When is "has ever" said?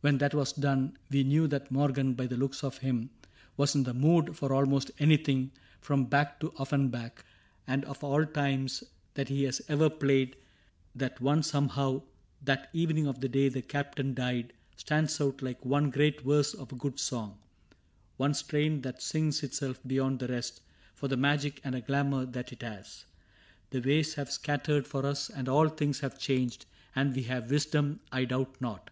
9.44-9.90